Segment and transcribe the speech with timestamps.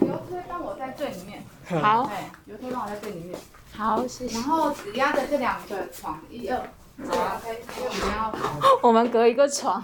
[0.00, 1.42] 油推帮我在最里面。
[1.82, 3.38] 好，哎，油推帮我在最里面。
[3.72, 4.42] 好，谢谢然。
[4.44, 6.60] 后只压着这两个床，一二，
[6.98, 8.32] 这两个，因为我们要
[8.82, 9.82] 我们隔一个床。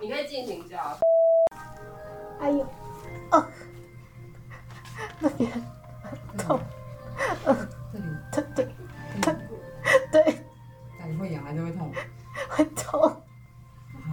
[0.00, 0.76] 你可以进行叫。
[2.38, 2.60] 哎呦，
[3.30, 3.46] 哦，
[5.20, 5.50] 那边
[6.36, 6.60] 痛，
[7.44, 7.52] 这
[7.98, 8.74] 里，对对
[9.22, 9.38] 这里，
[10.12, 10.44] 对，
[11.00, 11.90] 哪里会痒还是会痛？
[12.50, 13.16] 会痛，好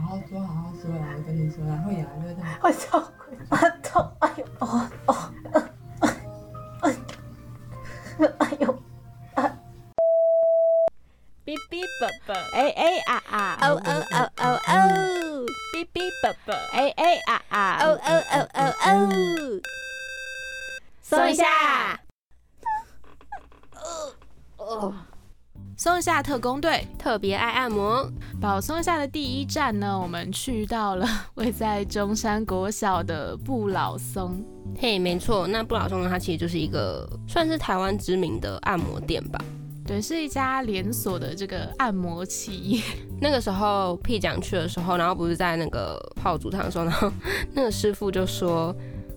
[0.08, 3.04] 好说，好好说啦，我跟你说啦，会痒还是会痛？
[3.50, 5.32] 会痛，会痛，哎呦，哦哦，
[6.82, 6.86] 哎
[8.40, 8.82] 哎呦，
[11.46, 19.62] 哔哔啵啵，哎哎啊啊，哦哦哦哦哦，哔哔啵啵，哎哎啊啊，哦哦哦哦哦，
[21.02, 22.00] 松一下，
[24.58, 24.94] 哦，
[25.78, 28.10] 松一下特工队，特别爱按摩，
[28.44, 34.44] 保松下的第一站呢，我们去到了 位在中山国小的不老松。
[34.78, 39.40] 嘿，没错，那不老松呢，它其实就是一个算是台湾知名的按摩店吧。
[39.88, 42.84] 对，是一家连锁的这个按摩企业。
[43.22, 47.10] 那个时候屁讲去的时候，然后不是在那个泡足汤的时候，然后
[47.56, 48.76] 那个师傅就说。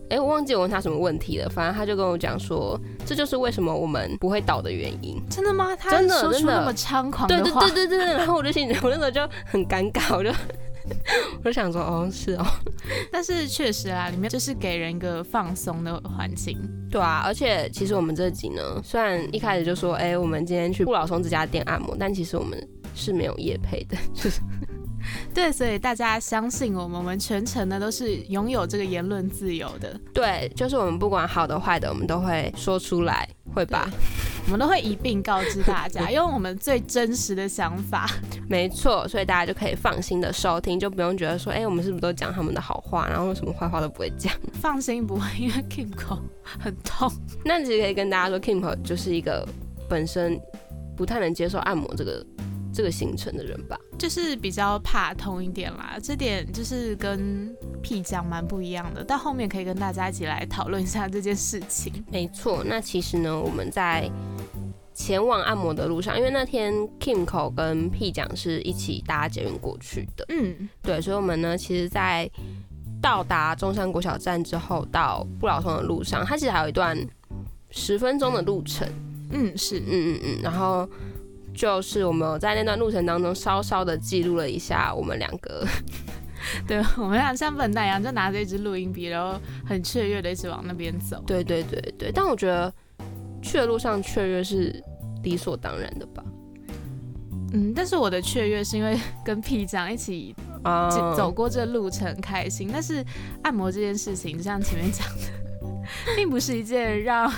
[0.08, 5.20] 哎，我忘记我问他什么问题了，反正他就跟我讲说，这就是为什么我们不会倒的原因。
[5.28, 5.74] 真的吗？
[5.76, 10.30] 他真的那么猖狂对对的话，对对对，然后我就心里，我那时候就很尴尬，我就
[11.40, 12.46] 我就想说，哦，是哦，
[13.10, 16.56] 但是确实啊，里面就是给人一个放松的环境。
[16.88, 22.56] 对啊，而且其实我们这集呢，虽然一开始就说，哎，我们今天去不老松这家店按摩，但其实我们
[22.94, 24.40] 是没有夜配的，就是
[25.34, 33.90] 对，所以大家相信我们，我们全程呢都是拥有这个言论自由的，对，就是我们不管好的坏的，我们都会说出来，会吧？
[34.46, 38.08] 我们都会一并告知大家， 用我们最真实的想法。
[38.48, 44.32] 没错，所以大家就可以放心的收听，就不用觉得说，哎，我们是不是都讲他们的好话，然后什么坏话都不会讲。
[44.52, 47.10] 放心，不会，因为 Kim 口很痛。
[47.44, 49.44] 那其实可以跟大家说，Kim 就是一个
[49.88, 50.40] 本身
[50.96, 52.24] 不太能接受按摩这个
[52.76, 53.80] 这个行程的人吧。
[53.98, 57.50] 就是比较怕痛一点啦，这点就是跟
[57.82, 59.02] 屁讲蛮不一样的。
[59.02, 62.04] 到后面可以跟大家一起来讨论一下这件事情。
[62.12, 64.10] 没错，那其实呢，我们在
[64.92, 72.30] 前往按摩的路上，因为那天 Kim 口跟屁讲是一起搭捷运过去的，嗯，对，所以我们呢，其实，在
[73.00, 76.98] 到达中山国小站之后，到不老松的路上，它其实还有一段
[77.70, 78.88] 十分钟的路程，
[79.30, 80.88] 嗯，是，嗯嗯嗯，然后
[81.56, 85.66] 就是我们在那段路程当中稍稍的记录了一下我们两个，
[86.68, 91.22] 对，我们俩像笨蛋一样，就拿着一支录音笔，然后很雀跃的一直往那边走。
[91.26, 92.72] 对对对对，但我觉得
[93.40, 94.84] 去的路上雀跃是
[95.22, 96.22] 理所当然的吧，
[97.54, 101.14] 嗯，但是我的雀跃是因为跟屁讲一起啊。
[101.16, 103.02] 走过这路程很开心，但是
[103.42, 105.72] 按摩这件事情，就像前面讲的，
[106.14, 107.32] 并不是一件让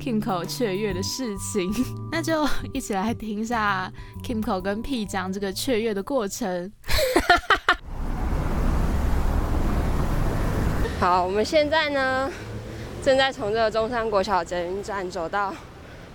[0.00, 1.72] Kimco 雀跃的事情。
[2.14, 3.90] 那就一起来听一下
[4.22, 6.70] Kimco 跟 P 讲这个雀跃的过程。
[11.00, 12.30] 好，我们现在呢，
[13.02, 15.54] 正在从这个中山国小捷运站走到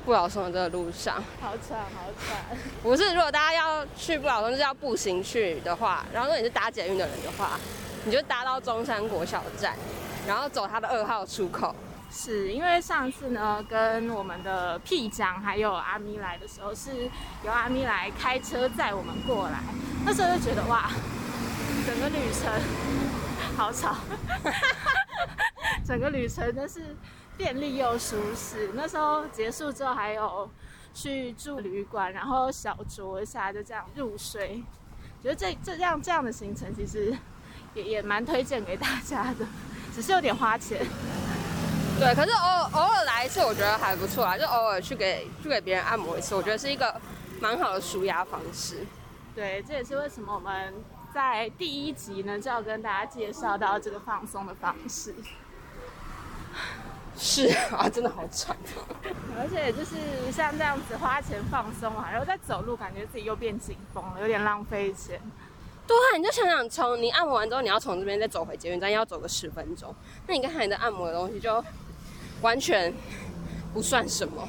[0.05, 1.15] 不老松的这个路上。
[1.41, 2.37] 好喘，好喘。
[2.83, 7.59] 不是，如果大家要去不老松，就是要步行去的话，然后如果你是搭捷运的人的话，
[8.05, 9.73] 你就搭到中山国小站，
[10.27, 11.73] 然后走它的二号出口。
[12.09, 17.09] 是因为上次呢，跟我们的屁讲还有阿咪来的时候，是
[17.44, 19.59] 由阿咪来开车载我们过来。
[20.06, 20.90] 那时候就觉得哇，
[21.85, 22.51] 整个旅程
[23.56, 23.97] 好吵，
[25.85, 26.95] 整个旅程真是
[27.38, 28.72] 便利又舒适。
[28.74, 30.50] 那时候结束之后，还有
[30.94, 34.63] 去住旅馆，然后小酌一下，就这样入睡。
[35.22, 37.16] 觉得这这样这样的行程，其实
[37.74, 39.45] 也也蛮推荐给大家的，
[39.94, 40.85] 只是有点花钱。
[41.99, 47.01] 对，可是偶尔偶尔来一次，我觉得还不错啊，就偶尔去给去给别人按摩一次，我觉得是一个
[47.41, 48.85] 蛮好的舒压方式。
[49.35, 50.75] 对，这也是为什么我们
[51.11, 55.15] 在第一集呢就要跟大家介绍到这个放松的方式，
[57.17, 58.55] 是啊，真的好喘。
[59.39, 65.19] 而且就是像这样子花钱放松啊，然后再走路，感觉自己又变紧绷了，有点浪费钱。
[65.88, 69.95] 对啊，你就想想，从你按摩完之后，你要从这边再走回捷运站，要走个十分钟，
[70.27, 71.63] 那你刚才你的按摩的东西就
[72.42, 72.94] 完全
[73.74, 74.48] 不算什么。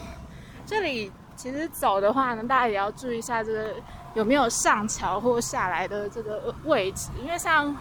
[0.67, 3.75] 这里其实走的话呢，大家也要注意一下这个
[4.14, 7.75] 有没有上桥或下来的这个位置，因为像，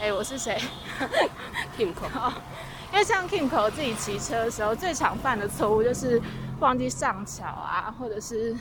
[0.00, 0.60] 哎，我是谁？
[1.76, 2.32] Kimco，
[2.92, 6.20] 因为像 Kimco 自己骑车的时候，最常犯的错误就是
[6.60, 8.56] 忘记上桥啊，或者是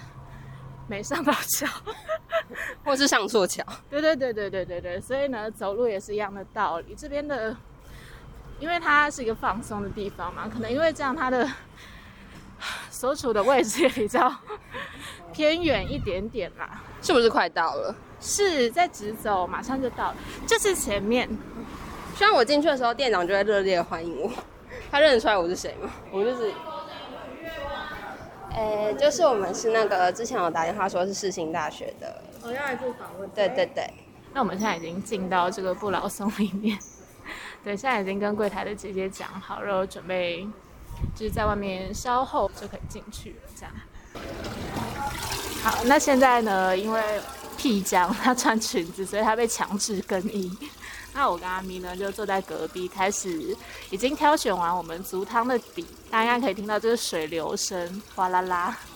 [0.88, 1.68] 没上到桥。
[2.84, 6.96] 或是上错桥，对对对对对对对，所以呢，走路也是一样的道理。
[6.96, 7.56] 这边的
[8.60, 11.50] 因为它是一个放松的地方嘛，可能因为这样它的
[12.90, 14.34] 所处的位置也比较
[15.32, 16.82] 偏远一点点啦。
[17.02, 17.96] 是不是快到了？
[18.20, 20.16] 是在直走，马上就到了，
[20.46, 21.30] 就是前面。
[22.16, 24.30] 虽然我进去的时候，店长就在热烈的欢迎我，
[24.92, 25.90] 他认得出来我是谁吗？
[26.12, 26.52] 我就是，
[28.54, 33.30] 呃，就是我们是那个之前有打电话说是世新大学的，我要来做访问。
[33.30, 33.90] 对对对，
[34.34, 36.78] 那我们现在已经进到这个不老松里面，
[37.64, 40.48] 对，现在已经跟柜台的姐姐讲好，然后准备
[41.16, 43.74] 就是在外面稍后就可以进去了，这样。
[45.62, 47.02] 好，那现在呢，因为
[47.58, 50.58] 屁江她穿裙子，所以她被强制更衣。
[51.14, 53.58] 那我跟阿咪呢就坐在隔壁，开始
[53.90, 58.78] 已经挑选完我们足汤的底，大家可以听到这个水流声，哗啦啦。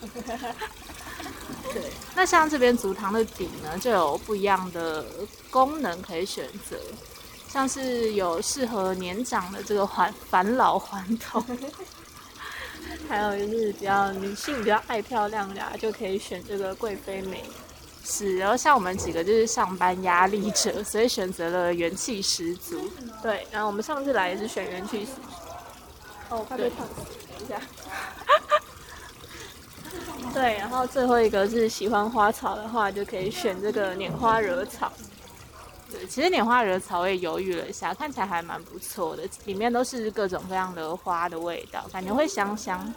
[1.72, 1.82] 对，
[2.14, 5.04] 那像这边足汤的底呢，就有不一样的
[5.50, 6.78] 功能可以选择，
[7.54, 11.40] 像是有适合年长的这个环返老还童，
[13.08, 17.44] 还有就是比较女性比较爱漂亮的、啊，就可以选这个贵妃美。
[18.04, 22.90] 是，然后像我们几个就是上班压力者，所以选择了元气十足。
[23.22, 25.20] 对，然后我们上次来也是选元气十足。
[26.30, 27.06] 哦，我快被烫死了，
[27.38, 27.60] 等一下。
[30.34, 34.92] 对，然后最后一个是喜欢花草的话，就可以选这个拈花惹草。
[36.08, 42.92] 其实拈花惹草我也犹豫了一下，看起来还蛮不错的，里面都是各种各样的花的味道，感觉会香香。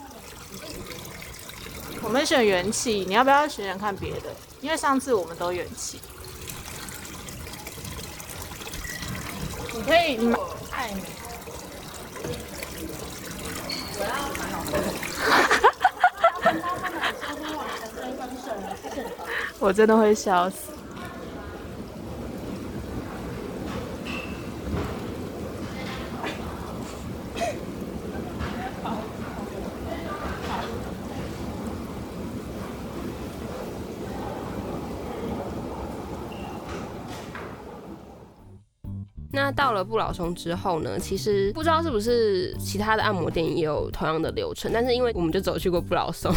[2.03, 4.35] 我们选元气，你要不要选选看别的？
[4.61, 5.99] 因为上次我们都元气。
[9.73, 10.33] 你可以，你
[10.71, 11.01] 爱你。
[19.59, 20.57] 我真的会笑死。
[39.29, 46.31] 那到了不老松之后呢，其实不知道是不是其他的按摩店也有同样的流程，但是因为我们就走去过不老松，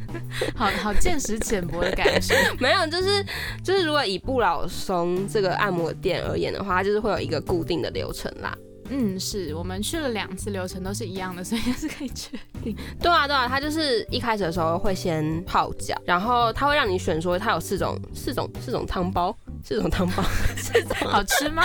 [0.56, 2.34] 好好见识浅薄的感觉。
[2.58, 3.24] 没有，就是
[3.62, 8.56] 就是如果以不老松这个按摩店而言的话，它就是会有一个固定的流程啦。
[8.88, 12.76] 嗯，是我们去了两次，流程都是一样的，所以是可以确定。
[13.00, 20.22] 对啊，对啊，他就是一开始的时候会先泡脚，然后他会让你选说它有四种四种四种汤包，四种汤包，
[20.56, 21.64] 四种好吃吗？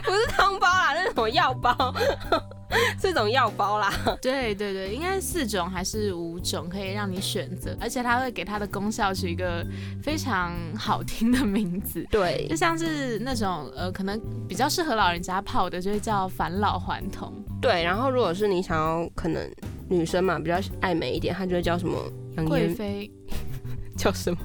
[0.04, 1.94] 不是汤包啦，那种药包，
[3.00, 3.92] 这种药包啦。
[4.20, 9.64] 对对对，应该四种还是五种可以让你选择，而且它会给它的功效取一个
[10.02, 12.06] 非常好听的名字。
[12.10, 17.32] 对就，像是那种呃，可能比较适合老人家泡的，就会叫返老还童。
[17.60, 19.48] 对，然后如果是你想要可能
[19.88, 21.96] 女生嘛比较爱美一点，它就会叫什么
[22.36, 23.10] 养颜，贵妃
[23.96, 24.38] 叫什么？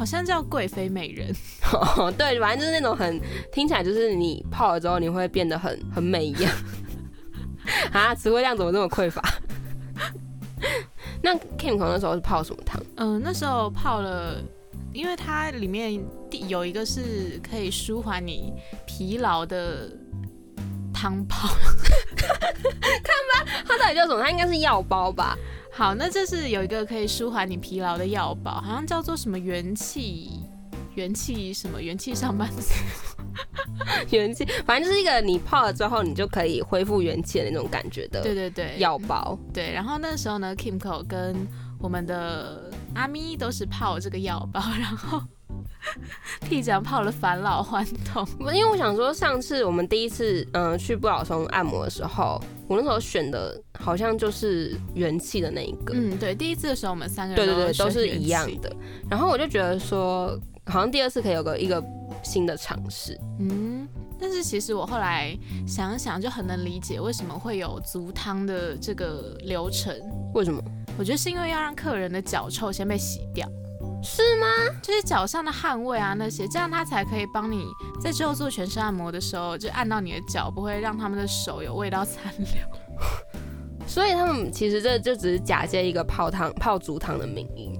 [0.00, 1.30] 好像叫贵妃美人。
[1.74, 3.20] 哦， 对，反正就是那种很
[3.52, 6.50] 听起来就是你泡了之后你会变得很很美一样。
[7.92, 9.22] 啊，词汇量怎么这么匮乏？
[11.22, 12.82] 那 Kim 可能那时候是泡什么汤？
[12.96, 14.42] 嗯、那时候泡了，
[14.94, 18.54] 因为它里面第有一个是可以舒缓你
[18.86, 19.86] 疲劳的
[20.94, 21.46] 汤泡。
[23.66, 24.22] 它到底叫什么？
[24.22, 25.36] 它应该是药包吧？
[25.80, 30.40] 好，那这是有一个可以舒缓你疲劳的药包，好像叫做什么元气。
[30.94, 32.74] 元气什么元气上班族？
[34.14, 39.38] 元气，反正就是一个你泡了之后你就可以恢复元气的那种感觉的对对对，药包。
[39.54, 39.72] 对。
[39.72, 41.34] 然后那时候呢，Kimco 跟
[41.78, 45.22] 我们的阿咪都是泡这个药包， 然后
[46.42, 48.28] 屁讲泡了返老还童。
[48.54, 52.38] 因为我想说，上次我们第一次嗯、呃去不老松按摩的时候，
[52.70, 55.92] 我那时候选的好像就是元气的那一个。
[55.92, 58.06] 嗯，对，第一次的时候我们三个人对对对，都是。
[58.06, 58.72] 一样的。
[59.10, 61.82] 然后我就觉得说，好像第二次可以有个一个
[62.22, 63.18] 新的尝试。
[63.40, 63.88] 嗯，
[64.20, 65.36] 但是其实我后来
[65.66, 69.92] 想想，就很能理解为什么会有足汤的这个流程。
[70.32, 70.62] 为什么？
[70.96, 73.48] 我觉得是因为要让客人的脚臭先被洗掉，
[74.02, 74.46] 是吗？
[74.82, 77.66] 就是脚上的汗味啊那些，这样他才可以帮你
[78.00, 82.46] 在之后做全身按摩的时候，就按到你的脚，不会让他们的手有味道残留。
[83.86, 87.78] 所以他们其实这就只是假借一个泡汤泡足汤的名义，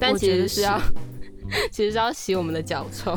[0.00, 0.80] 但其实是要
[1.70, 3.16] 其实是要洗我们的脚臭。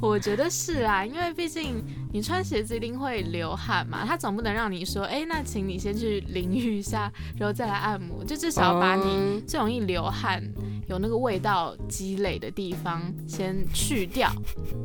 [0.00, 10.42] 我觉得是啊，因为毕竟你穿鞋子一定会流汗嘛，他总不能让你说，哎，那请你先去淋浴一下，然后再来按摩，就至少把你嗯最容易流汗、
[10.88, 14.30] 有那个味道积累的地方先去掉。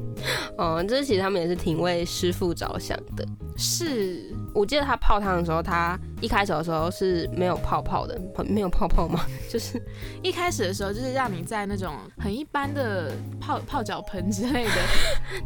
[0.58, 3.26] 哦，这其实他们也是挺为师傅着想的。
[3.56, 9.24] 是，我记得他泡汤的时候，他一开始的时候是没有泡泡的，没有泡泡吗？
[9.50, 9.82] 就是
[10.24, 14.72] 一开始的时候就是让你在那种很一般的泡 泡脚盆之类的，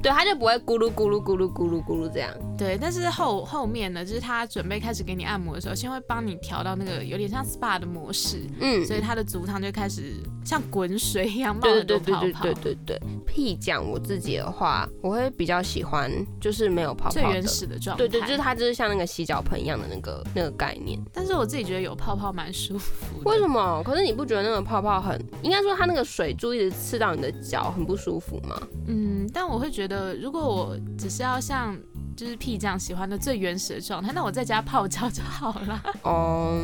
[0.02, 2.30] 对，他就不会咕噜咕噜咕噜咕噜咕噜这样。
[2.58, 2.78] 对。
[2.82, 12.44] 但是后后面呢，就是他准备开始给你按摩的时候，先会帮你调到那个有点像 SPA 的模式，嗯，所以他的足汤就开始像滚水一样冒对很多对对对泡泡。
[12.44, 13.00] 对对对。
[13.26, 17.22] 屁讲我自己的话，我会比较喜欢就是没有泡泡的。
[17.22, 18.06] 最原始的状态。
[18.06, 21.00] 对对，就是它就是像那个洗脚盆一样的那个那个概念。
[21.14, 23.22] 但是我自己觉得有泡泡蛮舒服。
[23.24, 23.82] 为什么？
[23.84, 28.62] 可是你不觉得那个泡泡很，应该说它那个水珠一直刺到你的脚，很不舒服吗？
[28.88, 31.78] 嗯，但我会觉得，如果我只是要像
[32.22, 35.84] 就是屁这样喜欢的最原始的状态，那我在家泡脚就好了。
[36.06, 36.56] 哦、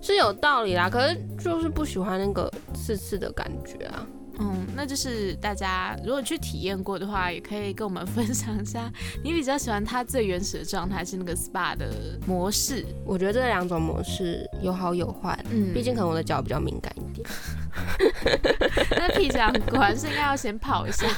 [0.00, 4.06] 是有道理啦，可是就是不喜欢那个刺刺的感觉啊。
[4.38, 8.88] 嗯，那就是大家如果去体验过的话，也可以跟我们 分享一下，
[9.24, 11.92] 你比较喜欢它最原始的状态是那个 SPA 的
[12.24, 12.86] 模式。
[13.04, 17.28] 我觉得这两种模式有好有坏，嗯毕竟可能我的脚比较敏感一点。
[18.96, 21.08] 那屁讲果然是应该要先泡一下。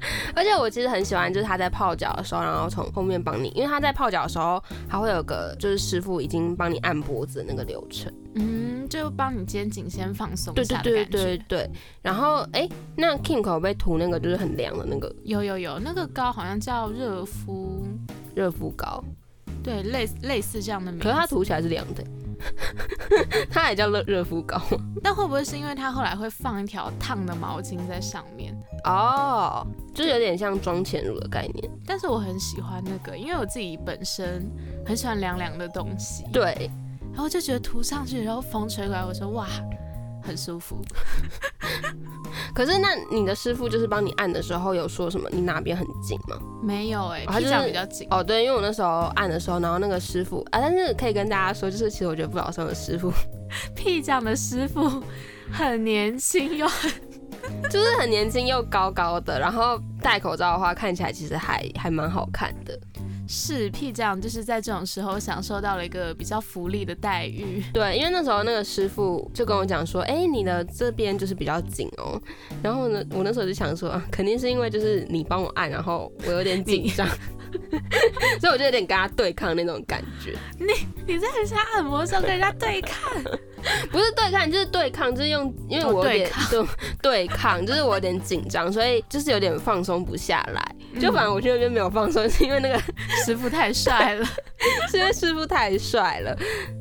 [0.34, 8.12] 而且我其实很喜欢，就是他在泡脚的时候，然后从后面帮你，因为他在泡脚的时候，他会有个就是师傅已经帮你按脖子的那个流程。
[8.34, 11.06] 嗯，就帮你肩颈先放松一对对对。
[11.06, 11.70] 对对。
[12.02, 17.82] 然后哎，那 Kim 口被涂那个就是很凉的那个有有有，那个膏好像叫热敷，
[18.34, 19.02] 热敷膏，
[19.64, 21.04] 对，类似类似这样的名字。
[21.04, 22.04] 可是它涂起来是凉的，
[23.50, 24.60] 它也叫热热敷膏。
[25.02, 28.56] 但会不会是因为它后来会放一条烫的毛巾在上面？
[28.84, 31.70] 哦，就是有点像妆前乳的概念。
[31.86, 34.48] 但是我很喜欢那个，因为我自己本身
[34.86, 36.70] 很喜欢凉凉的东西，对，
[37.12, 39.46] 然后就觉得涂上去，然后风吹过来，我说哇，
[40.28, 40.76] 很舒服。
[42.54, 46.36] 可是那你的师傅就是帮你按的时候有说什么你哪边很紧吗？
[46.62, 48.06] 没有哎、哦它就是皮掌比较紧。
[48.10, 53.12] 哦，对，因为我那时候按的时候，然后那个师傅啊，但是可以跟大家说，就是其实我觉得不老生的师傅
[53.74, 55.02] 屁匠的师傅
[55.50, 56.90] 很年轻又很
[57.70, 62.78] 就是很年轻又高高的，然后戴口罩的话看起来其实还还蛮好看的。
[63.28, 67.62] 是屁酱，就是在这种时候享受到了一个比较福利的待遇。
[67.74, 72.20] 对，因为那时候那个师傅就跟我讲说，哎、你的这边就是比较紧哦。
[72.62, 77.06] 然后呢，我那时候就想说，啊，肯定是因为就是你帮我按，然后我有点紧张，
[78.40, 80.34] 所以我就有点跟他对抗那种感觉。
[80.58, 80.66] 你
[81.06, 83.12] 你在人家按摩的时候跟人家对抗，
[83.92, 86.66] 不是对抗，就是对抗，就是用，因为我有点哦
[87.02, 90.74] 对对抗，就是我有点紧张，所以就是有点放松不下来。
[90.98, 92.78] 就反正我去那边没有放松，是因为那个
[93.24, 94.24] 师傅太帅了。
[94.90, 96.36] 是因为师傅太帅了。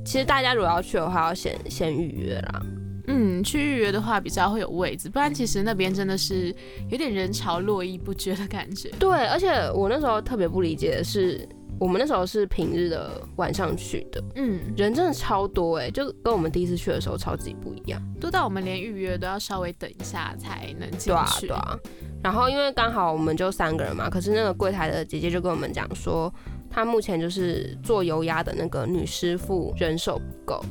[0.06, 2.62] 其实大家如果要去的话，要先先预约啦。
[3.10, 6.54] 嗯，去预约的话比较会有位置，不然其实那边真的是
[6.90, 8.90] 有点人潮络绎不绝的感觉。
[9.00, 11.48] 对，而且我那时候特别不理解的是，
[11.80, 18.02] 我们那时候是平日的晚上去的，嗯，人真的超多哎，就跟我们第一次去的时候超级不一样。
[18.20, 21.48] 多到我们连预约都要稍微等一下才能进对啊，去。
[21.48, 21.80] 对啊。
[22.28, 26.32] 然后因为刚好我们就三个人嘛，可是那个柜台的姐姐就跟我们讲说，
[26.70, 30.62] 她目前就是做油压的那个女师傅人手不够。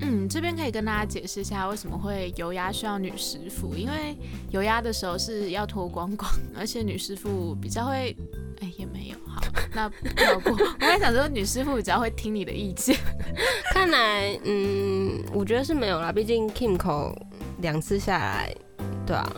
[0.00, 4.16] 嗯，这边可以跟大家解释一下为什么会油压需要女师傅，因为
[4.50, 8.16] 油压的时候是要脱光光，而且女师傅比较会，
[8.60, 9.40] 哎也没有好，
[9.72, 10.52] 那跳过。
[10.54, 12.96] 我在想说女师傅比较会听你的意见，
[13.72, 17.16] 看来，嗯，我觉得是没有啦，毕竟 Kim 口
[17.60, 18.52] 两次下来，
[19.06, 19.32] 对啊，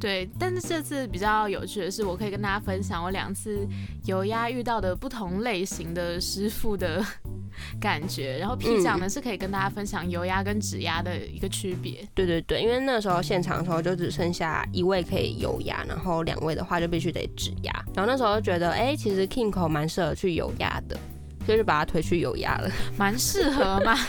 [0.00, 0.28] 对。
[0.38, 3.66] 但是这次比较有趣的是，我可以跟大家分享我两次
[4.04, 7.04] 油压遇到的不同类型的师傅的
[7.80, 12.06] 感觉，然后 P 奖呢、是可以跟大家分享油压跟指压的一个区别。
[12.14, 17.72] 对对对，因为那时候现场的时候就只剩下一位可以油压，然后两位的话就必须得指压。
[17.94, 20.98] 然后那时候就觉得，哎、其实 King 口蛮适合去油压的，
[21.46, 22.70] 所以就把它推去油压了。
[22.98, 23.96] 蛮适合嘛，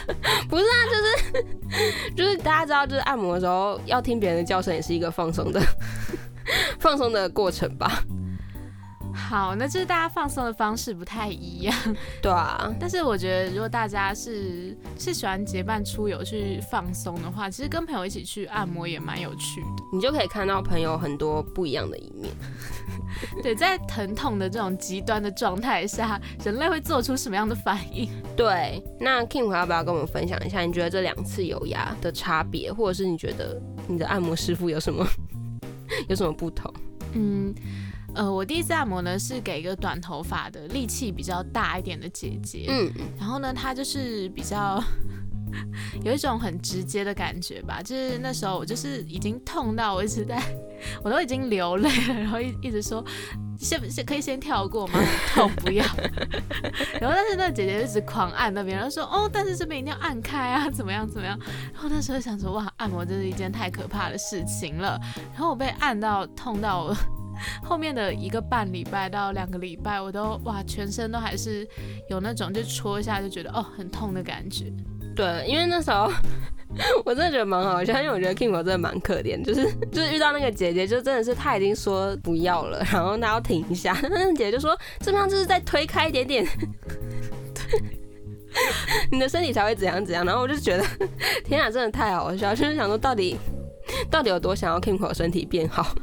[2.17, 5.61] 就是大家知道，就是按摩的时候要听别人的叫声，也是一个放松的
[6.79, 8.03] 放松的过程吧？
[9.27, 11.75] 好，那就是大家放松的方式不太一样。
[12.23, 19.67] 对啊，但是我觉得，如果大家是是喜欢结伴出游去放松的话，其实跟朋友一起去按摩也蛮有趣的。
[19.91, 22.33] 你就可以看到朋友很多不一样的一面。
[23.43, 28.09] 对，在疼痛的这种极端的状态下，人类会做出什么样的反应？
[28.37, 30.61] 对，那 King 要不要跟我们分享一下？
[30.61, 35.05] 你觉得这两次油压的差别，或者是你觉得你的按摩师傅有什么
[36.07, 36.73] 有什么不同？
[37.11, 37.53] 嗯。
[38.17, 44.83] 呃，我第一次按摩呢是给一个短头发的、力气比较大一点的姐姐，嗯，然后呢，她就是比较
[46.03, 50.41] 有一种很直接的感觉吧，就是那时候我就是已经痛到我一直在
[51.03, 53.05] 我都已经流泪了，然后一一直说
[53.59, 54.99] 先先可以先跳过吗？
[55.35, 55.85] 痛不要。
[56.99, 61.39] 然后但是那姐姐一直狂按那边，然后说哦，但是这边一定要按开啊，怎么样怎么样。
[61.71, 64.99] 然后那时候想说哇，按摩真是一件太可怕的事情了。
[65.33, 66.95] 然后我被按到痛到我
[67.63, 71.67] 后面的一个半礼拜到两个礼拜，我都哇全身都还是
[72.09, 74.65] 有那种就戳一下就觉得哦很痛的感觉。
[75.15, 76.11] 对，因为那时候
[77.03, 86.45] 我真的觉得蛮好笑，因为我觉得 Kimbo 真的蛮可怜，就是就是遇到那个姐姐，就真的是她已经说不要了，然后她要停一下， 那姐姐就说这边就是再推开一点点，
[89.11, 90.83] 你的身体才会怎样怎样，然后我就觉得
[91.43, 93.39] 天啊，真的太好笑，就是想说到底
[94.11, 95.95] 到底有多想要 Kimbo 身体变好。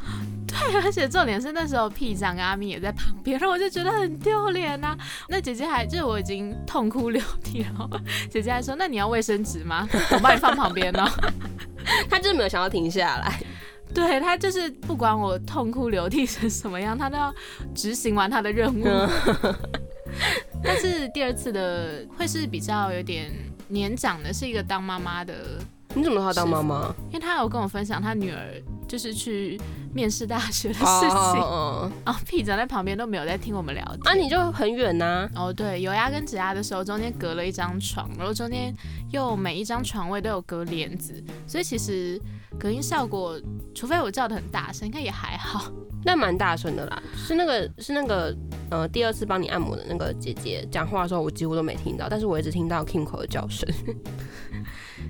[0.55, 4.97] 对，而且重点是那时候 P 长跟阿咪也在旁边，然后我就觉得很丢脸呐。
[5.29, 7.91] 那姐姐还就是我已经痛哭流涕了，
[8.31, 9.89] 姐姐还说：“那你要卫生纸吗？
[10.13, 11.11] 我帮你放旁边哦。
[12.09, 13.41] 她就是没有想要停下来，
[13.93, 17.35] 对她就是不管我痛哭流涕成什么样，她都要
[17.75, 18.85] 执行完她的任务。
[20.63, 23.31] 但是第二次的会是比较有点
[23.69, 25.35] 年长的，是一个当妈妈的，
[25.95, 26.95] 你怎么知道她当妈妈？
[27.09, 29.61] 因为她有跟我分享她女儿就是去
[29.93, 31.11] 面试大学的事情。
[31.11, 34.01] 哦，哦屁长在旁边都没有在听我们聊天。
[34.05, 38.75] 啊，你就很远呐、哦，对，有压跟指压的时候，中间隔了一张床，然后中间
[39.11, 42.21] 又每一张床位都有隔帘子，所以其实
[42.59, 43.41] 隔音效果，
[43.75, 45.71] 除非我叫的很大声，应该也还好。
[46.07, 48.37] 那蛮大声的啦，是那个是那个
[48.71, 53.67] 呃第二次帮你按摩的那个姐姐讲话的时候，我几乎都没听到，但是我一直听到 Kimco 的叫声。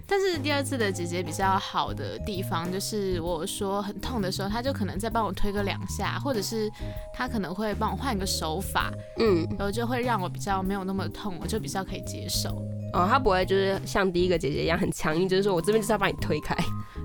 [0.06, 6.70] 但是第二次的姐姐比较好的地方，就是我说很痛的时候，她就可能再帮我推个两下，或者是
[7.12, 12.50] 她可能会帮我换一个手法，嗯，然后就会让我比较没有那么痛，我就比较可以接受。
[12.92, 16.56] 哦，她不会就是像第一个姐姐一样很强硬，就是说我这边就是要把你推开。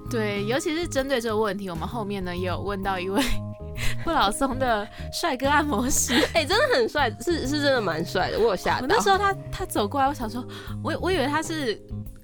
[0.09, 3.21] 对，尤其是针对这个问题，我们后面呢也有问到一位
[4.03, 6.13] 不老松的帅哥按摩师。
[6.33, 8.81] 哎、真的很帅，是是真的蛮帅的，我有吓到。
[8.81, 10.43] 我那时候他他走过来，我想说，
[10.83, 11.79] 我我以为他是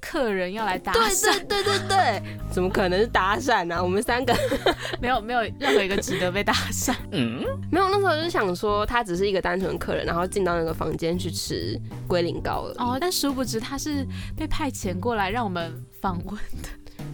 [0.06, 2.22] 客人要来搭对讪，对对对对对，
[2.54, 3.82] 怎么可能是搭讪呢、啊？
[3.82, 4.36] 我们三个
[5.02, 6.94] 没有没有任何一个值得被搭讪。
[7.12, 12.76] 嗯没有，那时候就是想说他只是一个单纯的客人，然后进到那个房间去吃龟苓膏了。
[12.78, 14.06] 哦，但殊不知他是
[14.38, 16.70] 被派遣过来让我们访问的。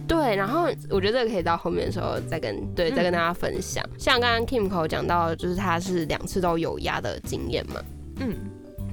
[0.06, 3.82] 对，然后我觉得这个可以到后面的时候再跟对再跟大家分享。
[3.98, 7.80] 像刚刚 Kimco 讲到，就是他是两次都有压的经验嘛。
[8.20, 8.36] 嗯，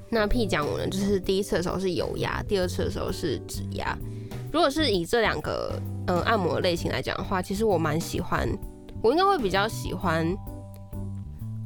[0.10, 3.98] 那 P 讲我呢，就是第一次的时候是油压，第二次的时候是指压。
[4.52, 8.50] 如果是以这两个嗯、按摩类型来讲的话，其实我蛮喜欢，
[9.04, 10.36] 我应该会比较喜欢。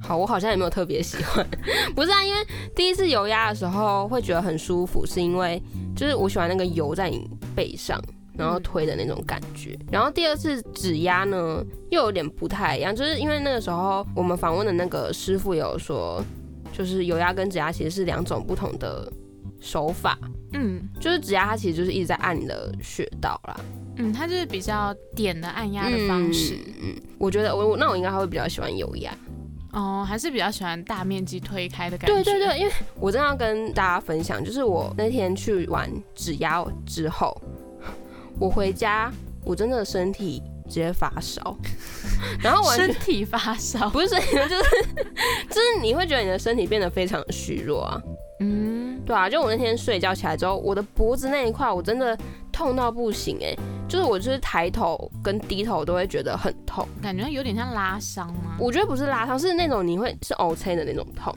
[0.01, 1.47] 好，我好像也没有特别喜欢，
[1.95, 5.63] 不是啊，因为第一次油压的时候会觉得很舒服，是因为
[5.95, 7.25] 就是我喜欢那个油在你
[7.55, 7.97] 背上，
[8.37, 9.79] 然后推的那种感觉。
[9.89, 16.21] 然后第二次指压呢，又有点不太一样，就是因为那个时候我们访问的那个师傅有说，
[16.73, 19.09] 就是油压跟指压其实是两种不同的
[19.61, 20.17] 手法，
[20.51, 23.55] 嗯就是指压它其实就是一直在按你的穴道啦，
[23.95, 26.55] 嗯，它就是比较点的按压的方式。
[26.81, 29.15] 嗯，嗯我觉得我我那我应该会比较喜欢油压。
[29.71, 32.13] 哦，还是比较喜欢大面积推开的感觉。
[32.13, 37.35] 对对对，因为我真的要跟大家分享，就是我那天去玩指压之后，
[38.39, 39.11] 我回家
[39.43, 41.55] 我真的身体直接发烧，
[42.41, 43.87] 然后我身体发烧。
[43.91, 44.63] 不是身体， 就是
[45.49, 48.01] 就是你会觉得你的身体变得非常的虚弱啊。
[48.39, 52.17] 嗯，对啊，就我那天睡觉起来之后，我的脖子那一块我真的
[52.51, 53.55] 痛到不行哎、
[53.87, 56.85] 就是我就是抬头跟低头都会觉得很痛。
[57.01, 58.57] 感觉有点像拉伤吗？
[58.59, 61.33] 我觉得不是拉伤，是那种你会是 O C 的那种痛，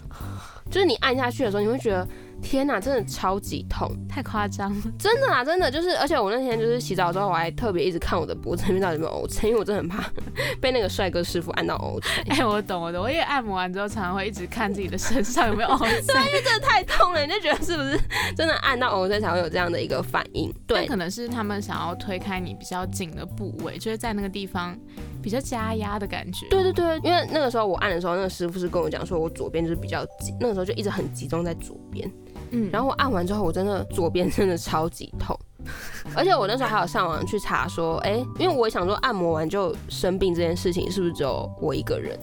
[0.71, 2.09] 就是你按下去的时候，你会觉得
[2.43, 4.83] 天哪，真的超级痛，太夸张了。
[4.99, 10.09] 真的啊，真的就是，而且我那天就是洗澡之后，我还特别一直看我的脖子那边到底有没有 C， 因为我真的很怕
[10.61, 16.43] 被那个帅哥师傅按到 O C， 哎、我懂我懂，我也按摩完之后，常常会一直看自己的身上有没有哦对因为。
[16.47, 17.99] 真的太痛了，你就觉得是不是
[18.37, 20.55] 真的按到 O C 才会有这样的一个反应？
[20.67, 24.79] 对可能是他们想要推开你比较紧的部位，就是在那个地方
[25.27, 26.47] 比较加压的感觉。
[26.49, 32.09] 对对对，因为那个时候我按的时候，那个师傅是跟我讲说，我左边就是比较紧，那个时候就一直很集中在左边。
[32.53, 35.37] 嗯，然后我按完之后，我真的左边真的超级痛，
[36.15, 42.17] 而且我那时候还有上网去查说，哎，因为我想说按摩完就生病这件事情是不是只有我一个人？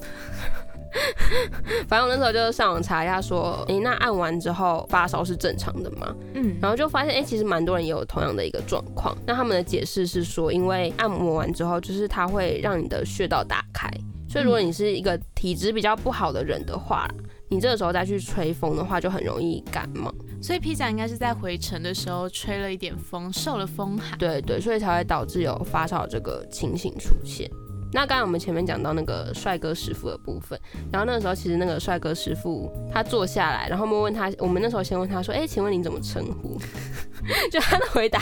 [1.88, 6.16] 反正我那时候就上网查一下说，哎，那按完之后发烧是正常的吗？
[6.36, 9.18] 嗯，然后就发现，哎、其实蛮多人也有同样的一个状况。
[9.26, 13.90] 那他们的解释是说，因为按摩完之后，就是它会让你的穴道打开，
[14.30, 17.08] 所以如果你是一个体质比较不好的人的话，
[17.50, 20.14] 你这个时候再去吹风的话，就很容易感冒。
[20.42, 24.18] 所以披萨应该是在回程的时候吹了一点风，受了风寒。
[24.18, 27.50] 对对，所以才会导致有发烧这个情形出现。
[27.94, 30.60] 那刚才我们前面讲到那个帅哥师傅的部分，
[30.92, 36.60] 然后那个时候其实那个帅哥师傅他坐下来，然后我们问他，我们那时候先问他说，哎、请问你怎么称呼？
[37.52, 38.20] 就他的回答，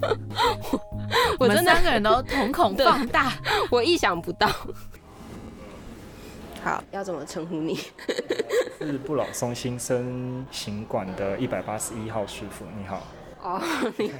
[0.00, 0.80] 我
[1.40, 3.32] 我们我真的三个人都瞳孔对放大。
[3.70, 4.48] 我意想不到。
[6.62, 7.78] 好，要怎么称呼你？
[8.78, 13.02] 是不老松新生行馆的一百八十一号师傅，你好。
[13.42, 13.60] 哦，
[13.96, 14.12] 你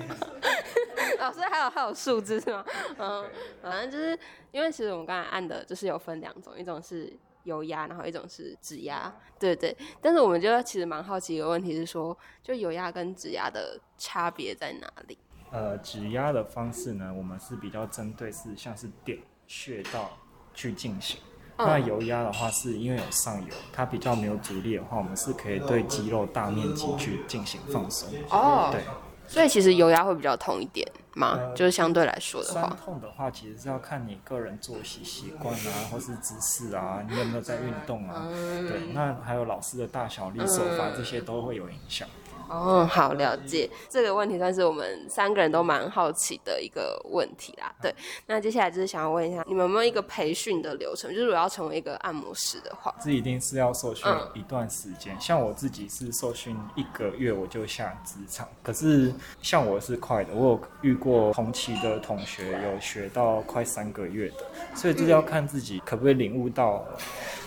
[1.19, 2.65] 老师还有还有数字是吗？
[2.99, 3.25] 嗯，
[3.63, 4.19] 反正就是
[4.53, 7.13] 因为其实我们刚才按的就是有分两种，一种是
[7.45, 9.77] 油压，然后一种是指压，对对。
[10.01, 15.19] 但是我们就其实蛮好奇一个问题是说，就油压跟指压的差别在哪里？
[15.51, 20.11] 呃，指压的方式呢，我们是比较针对是像是点穴道
[20.55, 21.19] 去进行。
[21.57, 28.09] 那油压的话，是因为有上游，它比较没有阻力的话，我们是可以对肌肉大面积去进行放松。
[28.31, 28.85] 哦对，
[29.29, 31.39] 所以其实油压会比较痛一点吗？
[31.39, 38.25] 呃就是相对来说的酸话，痛的话，其实是要看你个人作息习惯啊，或是姿势啊，你有没有在运动啊？
[38.31, 42.09] 嗯对，那还有老师的大小力、手法这些都会有影响。
[42.49, 47.73] 哦，好了解这个问题，算是我们三个人都蛮好奇的一个问题啦。
[47.83, 47.95] 对，
[48.27, 51.11] 那接下来就是想要问一下，你们有没有一个培训的流程？
[51.11, 55.19] 就是如果要成为一个按摩师的话，这一定是要受训嗯一段时间。
[55.21, 66.85] 像我自己是受训一个月我就下职场，可是像我是快的，我有遇过同期的同学有学到快三个月的，所以这要看自己可不可以领悟到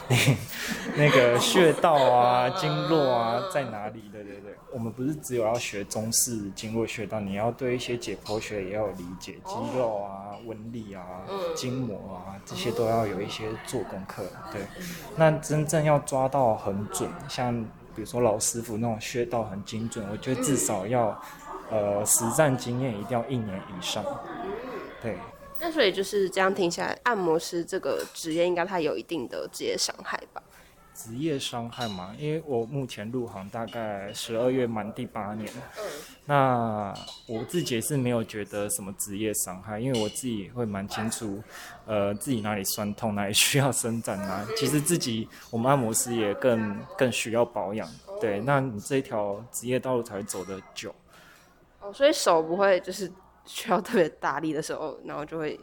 [0.08, 0.38] 你
[0.96, 4.02] 那个穴道啊、 经络啊在哪里。
[4.12, 11.04] 对对对，我们不是只有要学中式经络穴道，你要对一些解剖学也要有理解，肌肉啊、纹理啊、
[11.56, 14.24] 筋膜啊这些都要有一些做功课。
[14.52, 14.62] 对，
[15.18, 17.54] 那真正要抓到很准，像
[17.96, 21.22] 比如说老师傅那种穴道很精准，我觉得至少要
[21.70, 24.04] 呃实战经验一定要一年以上。
[25.02, 25.18] 对，
[25.60, 30.42] 那所以就是这样听下来，按摩师这个职业应该它有一定的职业伤害吧？
[30.94, 35.52] 职业伤害嘛，因为我目前入行大概十二月满第八年，
[36.26, 36.94] 那
[37.28, 41.42] 我自己也是没有觉得什么职业伤害，因为我自己会蛮清楚，
[41.86, 44.46] 呃，自己哪里酸痛，哪里需要伸展啊。
[44.56, 50.94] 其实自己我们按摩师也更更需要保养，对，那你这一条职业道路才会走得久。
[51.80, 53.12] 哦，所以手不会就是
[53.46, 55.60] 需要特别大力的时候，然后就会，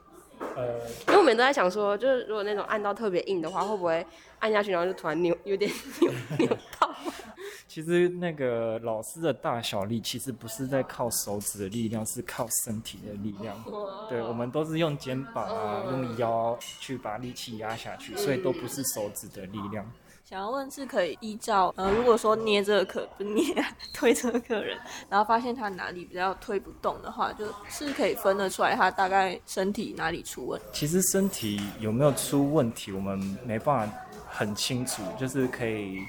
[0.57, 4.05] 呃，因为我们都在想说，就是如果那种按到特别硬的话，会不会
[4.39, 5.71] 按下去然后就突然扭，有点
[6.01, 6.49] 扭 扭
[6.79, 6.95] 到？
[7.69, 13.63] 其实那个老师的大小力，其实不是在靠手指的力量，是靠身体的力量。
[14.09, 19.89] 对，我们都是用肩膀啊，用腰去把力气压下去，所以都不是手指的力量。
[20.29, 23.43] 想要问是可以依照呃，如果说捏这个客不捏
[23.95, 24.77] 推这个客人，
[25.09, 30.67] 然后发现他哪里比较推不动的话，就是可以分得出来他大概身体哪里出问题。
[30.75, 33.95] 其实身体有没有出问题，我们没办法
[34.29, 36.01] 很清楚，就是可以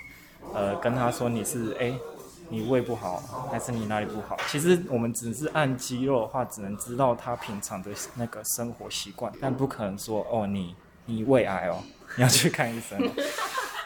[0.54, 1.98] 呃跟他说你是哎。
[2.52, 4.36] 你胃不好，还是你哪里不好？
[4.48, 11.78] 其实我们只是按肌肉的话，只能知道他平常的那个生活习惯，但不可能说哦，你你胃癌哦，
[12.16, 13.12] 你要去看医生哦。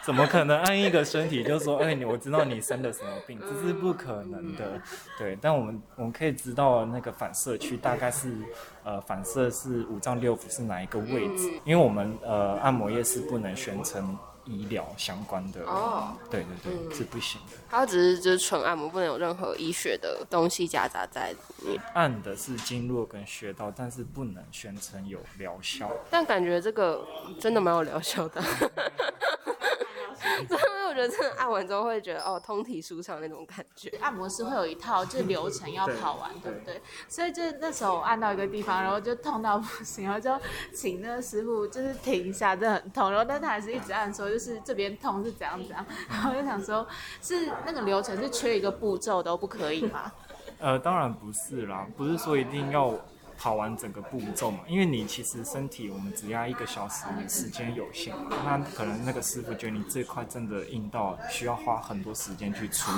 [0.04, 4.80] 怎么可能按一个身体就说，哎、你我知道你生了什么病，这是不可能的。
[5.18, 8.34] 对，但我们我们可以知道那个反射区大概是
[8.84, 15.62] 呃反射是五脏六腑是哪一个位置，因为我们呃按摩业是不能宣称医疗相关的。
[15.64, 17.56] 哦，对对对，是不行的。
[17.70, 21.80] 它只是就是纯按摩，不能有任何医学的东西夹杂在里面。
[21.94, 25.90] 按的是经络跟穴道，但是不能宣称有疗效。
[26.10, 27.02] 但感觉这个
[27.40, 28.42] 真的蛮有疗效的，
[30.48, 33.88] 真的，我觉得真的按完之后会觉得哦，通体舒畅那种感觉。
[34.00, 36.80] 按摩师会有一套就是流程要跑完，对不对？
[37.08, 40.30] 所以就那时候我按到一个地方，然后就痛到不行，然后就
[40.74, 43.10] 请那个师傅就是停一下，真的很痛。
[43.10, 45.84] 然后但他还是一直按说，就是这边痛是怎样怎样。
[46.08, 46.86] 然后我就想说，
[47.22, 50.12] 是那个流程是缺一个步骤都不可以吗？
[50.58, 52.94] 呃，当然不是啦，不是说一定要
[53.38, 62.90] 跑完整个步骤嘛，因为你其实身体我们只压一个小时，时间有限嘛，那可能那个师傅觉得你这块真的硬到需要花很多时间去处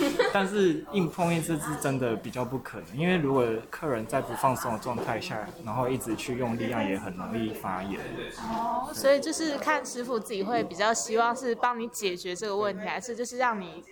[0.00, 8.00] 理， 但是硬碰硬这是真的比较不可能，因为如果客人在不放松的状态下，然后一直去用力量，也很容易发炎。
[8.38, 13.82] 哦，所以就是看师傅自己会比较希望是帮你解决这个问题，还是就是让你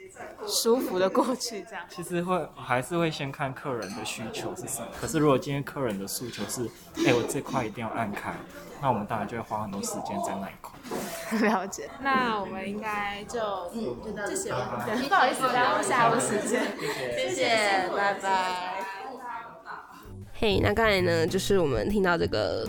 [0.46, 1.84] 舒服的过去这样？
[1.88, 4.86] 其实会还是会先看客人的需求是什么。
[5.00, 6.64] 可是如果今天客人的诉求是，
[7.06, 8.34] 哎、我这块一定要按开，
[8.80, 10.72] 那我们当然就会花很多时间在那一块。
[11.48, 11.88] 了解。
[12.02, 13.40] 那我们应该就
[13.72, 13.96] 嗯，
[14.28, 14.50] 谢谢。
[14.50, 16.60] 对，不好意思耽误下午时间，
[17.16, 18.84] 谢谢，拜拜。
[20.34, 22.68] 嘿那刚才呢，就是我们听到这个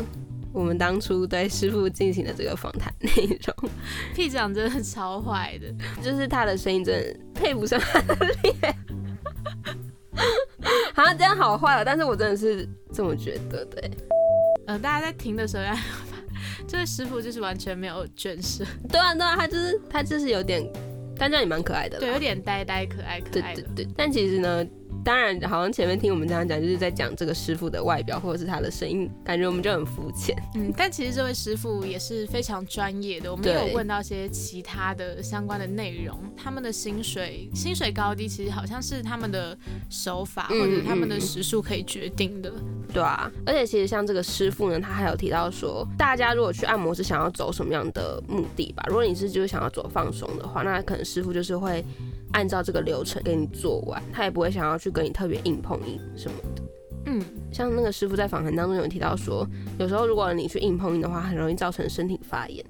[0.54, 3.70] 我们当初对师傅进行的这个访谈内容，
[4.14, 8.76] 屁长真的超坏的，就是他的声音真的配不上他的脸。
[11.04, 13.92] 好像这样好坏了，但是我真的是这么觉得的欸。
[14.68, 15.76] 呃，大家在停的时候要，
[16.66, 20.66] 这位师傅就是完全没有卷舌， 对啊，对啊，他就是他就是有点，
[21.18, 22.00] 但这样也蛮可爱的。
[22.00, 23.84] 对，有点呆呆可爱可爱的对。
[23.84, 24.66] 对，但其实呢，
[25.04, 30.36] 当然好像前面听我们这样讲，就是在讲这个师傅的外表或者是他的声音，感觉我们就很肤浅。
[30.56, 39.58] 嗯，但其实这位师傅也是非常专业的，我们也有问到一些其他的相关的内容，他们的薪水薪水高低其实好像是他们的
[39.90, 42.54] 手法嗯或者他们的嗯时数可以决定的。
[42.94, 48.84] 对啊，而且其实像这个师傅呢，他还有提到说，大家如果去按摩是想要走什么样的目的吧？
[48.88, 51.84] 如果你是就是想要走放松的话，那可能师傅就是会
[52.34, 56.62] 按照这个流程给你做完，他也不会想要去跟你特别硬碰硬什么的。
[57.06, 62.64] 嗯，像那个师傅在访谈当中有提到说，有时候如果你去硬碰硬的话，很容易造成身体发炎。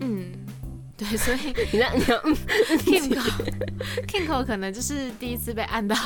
[0.00, 0.32] 嗯，
[0.96, 1.38] 对，所以
[1.72, 2.34] 你那你要嗯
[2.78, 3.20] Kimco
[4.08, 5.96] Kimco 可能就是第一次被按到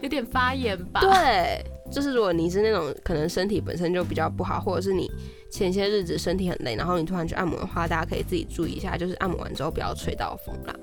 [0.00, 1.00] 有点发炎吧。
[1.00, 5.08] 对，就是如果你是那种可能身体本身就比较不好，或者是你
[5.50, 10.74] 前些日子身体很累，然后你突然去按摩的话，大家可以自己注意一下，就是按摩完之后不要吹到风啦。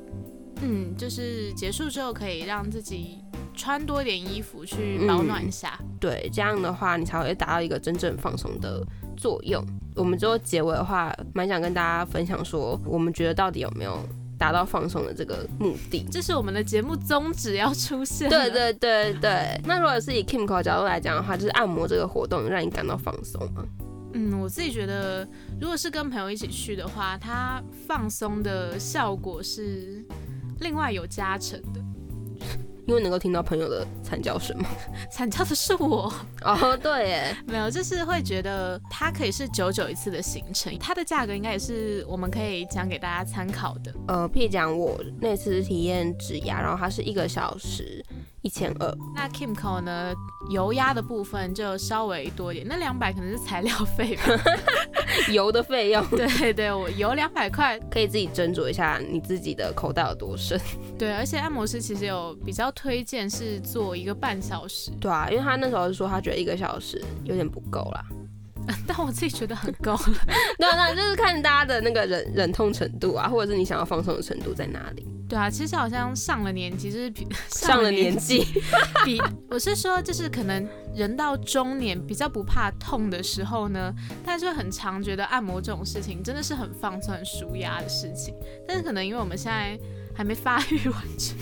[0.61, 3.19] 嗯，就是结束之后可以让自己
[3.53, 5.79] 穿多点衣服去保暖一下。
[5.99, 8.85] 对，这样的话你才会达到一个真正放松的
[9.17, 9.63] 作用。
[9.95, 13.99] 我们最后结尾的话，蛮想跟大家分享说，我们觉得到底有没有
[14.37, 16.05] 达到放松的这个目的。
[16.09, 18.37] 这是我们的节目宗旨要出现了。
[18.37, 23.65] 对对对对，那如果是以 Kimco 角度来讲的话，就是按摩这个活动让你感到放松吗？
[24.13, 25.27] 嗯，我自己觉得，
[25.59, 30.03] 如果是跟朋友一起去的话，它放松的效果是
[30.61, 31.79] 另外有加成的。
[32.87, 34.67] 因为能够听到朋友的惨叫声吗？
[35.11, 43.93] 惨叫的是我，哦，对耶， 没有，就是会觉得它可以是久久一次的行程，它的价格应该也是我们可以讲给大家参考的。
[44.07, 48.03] 呃，譬如讲我那次体验指压，然后它是一个小时
[48.41, 50.13] 一千二，那 Kimco 呢，
[50.49, 54.23] 油压的部分就稍微多一点，那两百可能是材料费吧。
[55.31, 60.59] 油的费用 对对，我油两百块，可以自己斟酌一下你自己的口袋有多深。
[60.97, 68.05] 对，而且按摩师其实有比较推荐是做一个半小时，对啊，因为他那时候说他觉得一个小时有点不够啦。
[68.85, 69.99] 但我自己觉得很够了。
[70.57, 75.05] 对啊，那就是看大家的那个忍忍痛程度啊，或者是你想要放松的程度在哪里。
[75.29, 78.43] 对啊，其实好像上了年纪，就是比 上了年纪，
[79.05, 83.93] 比我是说，就是可能人到中年比较不怕痛的时候呢，
[84.25, 88.33] 但是会很常觉得按摩这种事情真的是很放松、很舒压的事情。
[88.67, 89.79] 但是可能因为我们现在
[90.15, 91.37] 还没发育完全，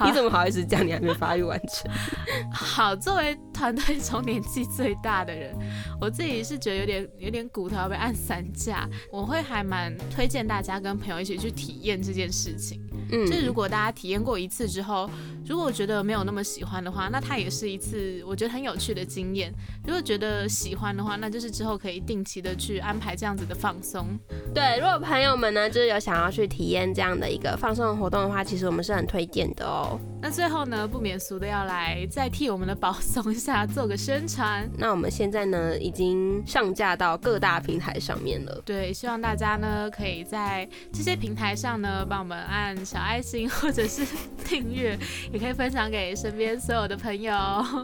[0.06, 1.90] 你怎么好意思讲你还没发育完全？
[2.50, 5.54] 好，作为团队中年纪最大的人，
[6.02, 12.84] 我自己是觉得有点有点骨头要被按散架，我会还蛮推荐大家跟朋友一起去体验这件事情。
[13.12, 15.08] 嗯就是如果大家体验过一次之后，
[15.46, 19.52] 如果觉得没有那么喜欢的话，那它也是一次我觉得很有趣的经验。
[19.86, 24.08] 如果觉得喜欢的话，那就是之后可以定期的去安排这样子的放松。
[24.52, 30.00] 对，如果朋友们呢，就是有想要去体验这样的一个放松的活动的话，其实我们是很推荐的哦。
[30.20, 34.68] 那最后呢，不免俗的要来再替我们的宝松 一下做个宣传。
[34.78, 38.62] 那我们现在呢，已经上架到各大平台上面了。
[38.64, 44.04] 对，希望大家呢可以在这些平台上呢帮我们按小爱心或者是
[44.44, 44.98] 订阅，
[45.32, 47.32] 也可以分享给身边所有的朋友。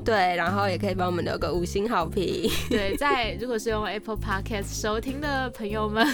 [0.05, 2.51] 对，然后也可以帮我们留个五星好评。
[2.71, 6.07] 对，在如果是用 Apple Podcast 收听的朋友们，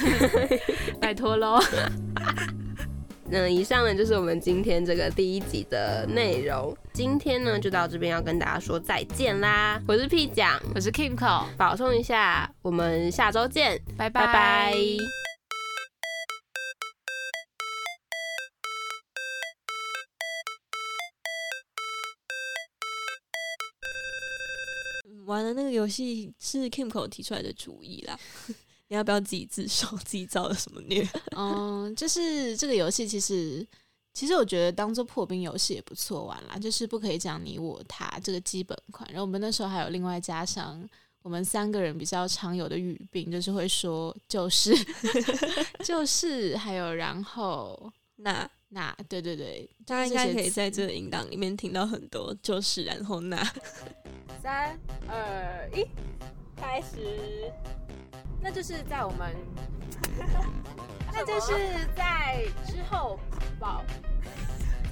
[0.99, 1.59] 拜托喽。
[3.27, 6.77] 那以上呢就是我们今天这个第一集的内容。
[6.93, 9.81] 今天呢就到这边要跟大家说再见啦！
[9.87, 14.75] 我是 P 讲，我是 Kimco，保送一下，我们下周见，拜拜拜
[25.25, 28.17] 玩的，那个游戏是 Kimco 提出来的主意啦。
[28.87, 31.07] 你要不要自己自首， 自己造了什么孽？
[31.35, 33.65] 嗯，就是这个游戏其实。
[34.17, 39.05] 其实我觉得当做破冰游戏也不错玩啦，就是不可以讲你我他这个基本款。
[39.09, 40.81] 然后我们那时候还有另外加上
[41.21, 44.73] 我们三个人比较常有的语病，就是会说就是
[45.83, 53.35] 就是， 还有然后那那对对对，大家应该可以在这个音档里面听到很多，就是然后那
[54.41, 55.85] 三二一，
[56.55, 57.51] 开始。
[58.45, 59.35] 那就是在我们，
[61.11, 61.51] 那就是
[61.97, 63.19] 在之后
[63.59, 63.83] 保。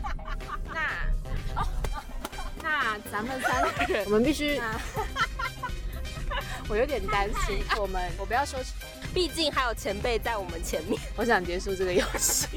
[0.74, 1.68] 那哦，
[2.64, 4.58] 那咱们三个人，我们必须。
[4.58, 4.64] 我
[6.70, 7.64] 我有点担心。
[7.80, 8.60] 我们我不要说，
[9.14, 11.00] 毕竟还有前辈在我们前面。
[11.16, 12.48] 我想结束这个游戏。